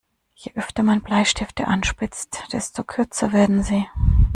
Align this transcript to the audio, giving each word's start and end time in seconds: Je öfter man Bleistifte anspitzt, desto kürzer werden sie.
Je 0.33 0.49
öfter 0.55 0.81
man 0.81 1.01
Bleistifte 1.03 1.67
anspitzt, 1.67 2.47
desto 2.53 2.83
kürzer 2.83 3.33
werden 3.33 3.61
sie. 3.61 3.85